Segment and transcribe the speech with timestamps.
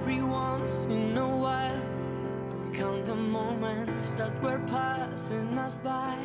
[0.00, 6.16] Every once in a while, I recount the moments that were passing us by.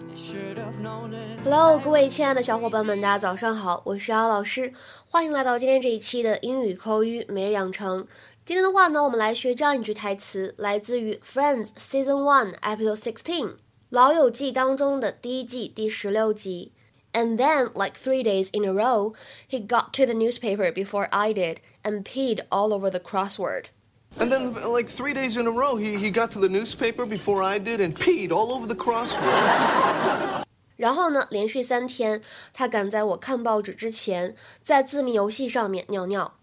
[0.00, 1.44] and I should have known it.
[1.44, 4.72] Hello，各位亲爱的小伙伴们，大家早上好，我是姚老师，
[5.08, 8.04] 欢迎来到今天这一期的英语口语每日养成。
[8.44, 13.44] 今天的话呢，我们来学这样一句台词，来自于《Friends Season One Episode Sixteen》
[13.90, 16.72] 老友记当中的第一季第十六集。
[17.13, 19.13] And then, like three days in a row,
[19.47, 23.71] he got to the newspaper before I did and peed all over the crossword.
[24.17, 27.41] And then, like three days in a row, he, he got to the newspaper before
[27.41, 30.43] I did and peed all over the crossword.
[30.77, 32.21] 然后呢，连续三天，
[32.53, 36.35] 他赶在我看报纸之前，在字谜游戏上面尿尿。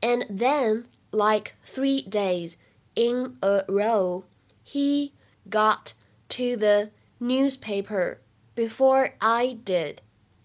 [0.00, 2.54] And then, like three days
[2.94, 4.24] in a row,
[4.64, 5.12] he
[5.48, 5.92] got
[6.28, 8.18] to the newspaper
[8.54, 9.96] before I did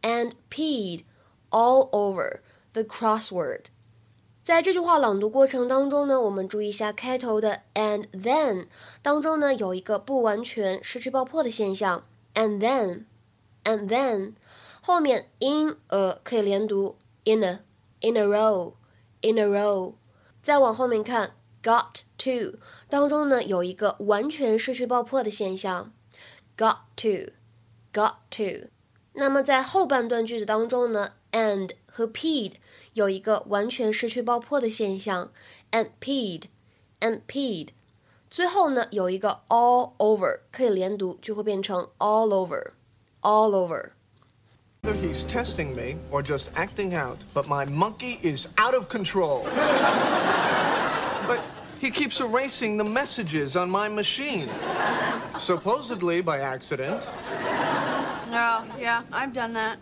[0.02, 1.04] and peed
[1.50, 2.40] all over
[2.72, 3.66] the crossword.
[4.42, 8.66] 在这句话朗读过程当中呢，我们注意一下开头的 and then
[9.02, 13.04] 当中呢有一个不完全失去爆破的现象，and then
[13.64, 14.32] and then
[14.80, 17.60] 后面 in a 可以连读 in a
[18.00, 18.72] in a row
[19.20, 19.94] in a row，
[20.42, 25.92] 再往后面看 got to 当中呢有一个完全失去爆破的现象
[26.56, 27.32] ，got to
[27.92, 28.70] got to。
[29.13, 32.53] 那么在后半段句子当中呢，and 和 peed
[32.94, 35.31] 有一个完全失去爆破的现象，
[35.71, 36.44] and peed
[36.99, 37.69] and peed。
[38.30, 42.71] 最后呢有一个 all over 可以连读，就会变成 all over
[43.21, 43.91] all over。
[44.83, 49.45] Whether he's testing me or just acting out, but my monkey is out of control.
[51.27, 51.39] but
[51.80, 54.49] he keeps erasing the messages on my machine.
[55.39, 57.02] Supposedly by accident.
[58.31, 59.77] Oh, yeah, I've done that.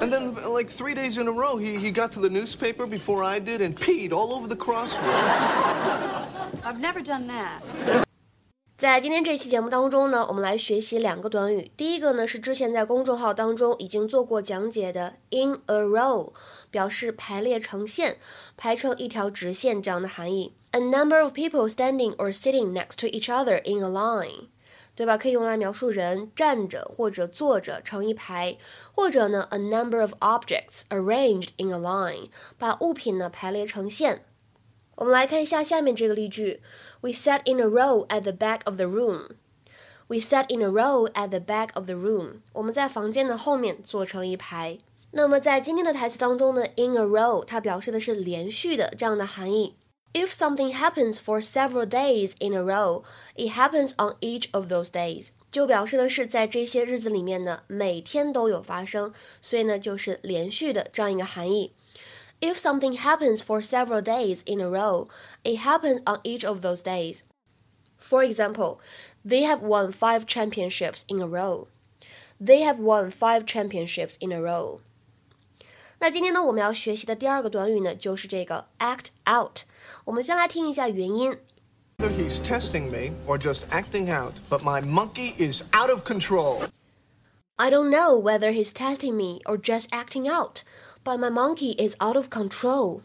[0.00, 3.22] And then, like three days in a row, he, he got to the newspaper before
[3.22, 4.96] I did and peed all over the crossword.
[6.64, 7.60] I've never done that.
[8.78, 11.70] 在今天这期节目当中呢，我们来学习两个短语。
[11.76, 16.32] 第一个呢是之前在公众号当中已经做过讲解的 in a row，
[16.70, 18.16] 表示排列成线、
[18.56, 20.54] 排成一条直线这样的含义。
[20.70, 24.46] A number of people standing or sitting next to each other in a line，
[24.95, 25.17] 对吧？
[25.17, 28.57] 可以用来描述人站着或者坐着成一排，
[28.93, 34.23] 或者呢 a number of objects arranged in a line，把物品呢排列成线。
[34.95, 36.61] 我们来看一下下面这个例句
[37.01, 39.31] ：We sat in a row at the back of the room.
[40.07, 42.41] We sat in a row at the back of the room.
[42.53, 44.77] 我们在房间的后面坐成一排。
[45.11, 49.75] 那么在今天的台词当中呢，in a row 它表示的是连续的这样的含义。
[50.14, 53.04] If something happens for several days in a row,
[53.36, 55.28] it happens on each of those days.
[55.52, 61.72] 就表示的是在这些日子里面呢，每天都有发生，所以呢就是连续的这样一个含义。
[62.40, 65.08] If something happens for several days in a row,
[65.44, 67.20] it happens on each of those days.
[67.98, 68.78] For example,
[69.24, 71.66] they have won five championships in a row.
[72.40, 74.80] They have won five championships in a row.
[75.98, 79.64] 那今天呢，我们要学习的第二个短语呢，就是这个 act out。
[80.05, 81.37] 我们先来听一下原音。
[81.97, 86.67] Whether he's testing me or just acting out, but my monkey is out of control.
[87.55, 90.63] I don't know whether he's testing me or just acting out,
[91.03, 93.01] but my monkey is out of control.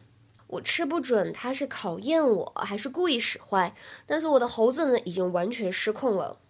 [0.48, 3.72] 我吃不准他是考验我还是故意使坏，
[4.06, 6.40] 但是我的猴子呢已经完全失控了。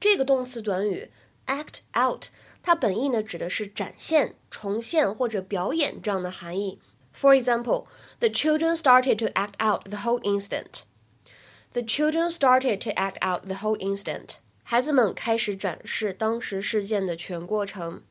[0.00, 1.10] 这个动词短语
[1.46, 2.28] act out，
[2.62, 6.80] 它本意呢指的是展现、重现或者表演这样的含义。
[7.13, 7.87] For example,
[8.19, 10.83] the children started to act out the whole instant.
[11.73, 14.37] The children started to act out the whole instant.
[14.63, 18.03] 孩子们开始展示当时事件的全过程。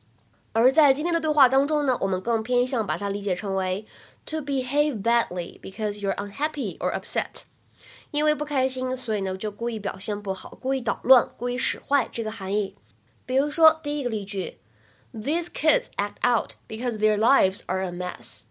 [0.53, 3.85] 而在今天的对话当中呢，我们更偏向把它理解成为
[4.25, 7.43] to behave badly because you're unhappy or upset，
[8.11, 12.75] 因为不开心，所以呢就故意表现不好，故意捣乱，故意使坏这个含义。
[13.25, 14.57] 比如说第一个例句，
[15.13, 18.41] These kids act out because their lives are a mess.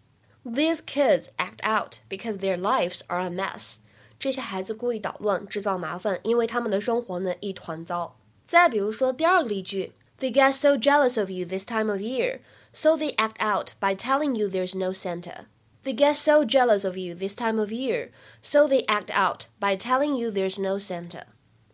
[0.43, 3.77] These kids act out because their lives are a mess.
[4.17, 8.15] 这些孩子故意捣乱，制造麻烦，因为他们的生活呢一团糟。
[8.45, 12.39] 再比如说第二个例句，They get so jealous of you this time of year,
[12.73, 15.45] so they act out by telling you there's no Santa.
[15.83, 18.09] They get so jealous of you this time of year,
[18.41, 21.23] so they act out by telling you there's no Santa.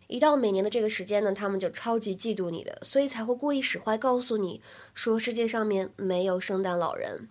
[0.08, 4.60] 一到每年的这个时间呢，他们就超级嫉妒你的，所以才会故意使坏，告诉你
[4.92, 7.28] 说世界上面没有圣诞老人。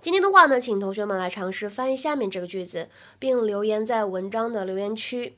[0.00, 2.88] 今天的话呢，请同学们来尝试翻译下面这个句子，
[3.18, 5.36] 并留言在文章的留言区。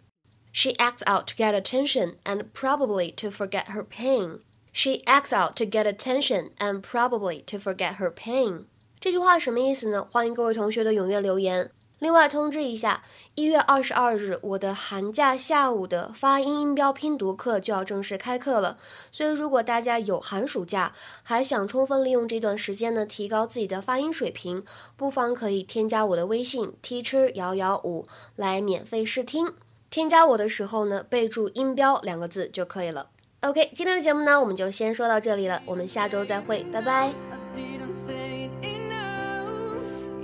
[0.53, 4.41] She acts out to get attention and probably to forget her pain.
[4.73, 8.65] She acts out to get attention and probably to forget her pain.
[9.01, 10.03] 这句话什么意思呢？
[10.03, 11.71] 欢迎各位同学的踊跃留言。
[12.04, 13.02] 另外通知一下，
[13.36, 18.78] 一月二十二日，我的寒假下午的发音音标拼读课就要正式开课了。
[19.10, 20.92] 所以，如果大家有寒暑假，
[21.24, 24.66] 还想充分利用这段时间呢，提高自己的发音水平，
[24.98, 29.54] 不妨可以添加我的微信 teacher 幺幺五来免费试听。
[29.90, 33.08] 添加我的时候呢，备注“音标”两个字就可以了。
[33.40, 37.14] OK，今天的节目呢，我们就先说到这里了，我们下周再会，拜拜。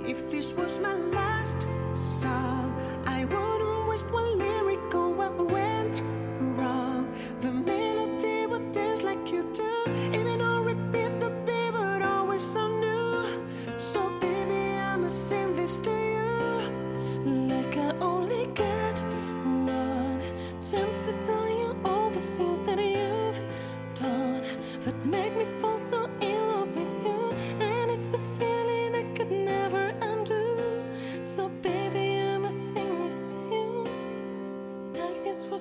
[0.02, 1.29] If this was my life
[3.90, 4.29] was my last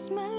[0.10, 0.39] song.